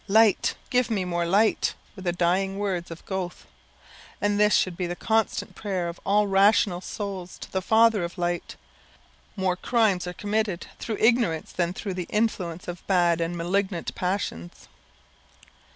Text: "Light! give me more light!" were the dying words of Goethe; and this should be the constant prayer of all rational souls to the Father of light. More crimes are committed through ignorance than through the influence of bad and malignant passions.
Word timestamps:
"Light! 0.07 0.55
give 0.71 0.89
me 0.89 1.05
more 1.05 1.27
light!" 1.27 1.75
were 1.95 2.01
the 2.01 2.11
dying 2.11 2.57
words 2.57 2.89
of 2.89 3.05
Goethe; 3.05 3.45
and 4.19 4.39
this 4.39 4.55
should 4.55 4.75
be 4.75 4.87
the 4.87 4.95
constant 4.95 5.53
prayer 5.53 5.87
of 5.87 5.99
all 6.03 6.25
rational 6.25 6.81
souls 6.81 7.37
to 7.37 7.51
the 7.51 7.61
Father 7.61 8.03
of 8.03 8.17
light. 8.17 8.55
More 9.35 9.55
crimes 9.55 10.07
are 10.07 10.13
committed 10.13 10.65
through 10.79 10.97
ignorance 10.99 11.51
than 11.51 11.73
through 11.73 11.93
the 11.93 12.07
influence 12.09 12.67
of 12.67 12.87
bad 12.87 13.21
and 13.21 13.37
malignant 13.37 13.93
passions. 13.93 14.67